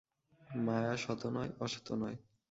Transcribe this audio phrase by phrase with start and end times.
[0.63, 2.17] মায়া সৎও নয়, অসৎও নয়।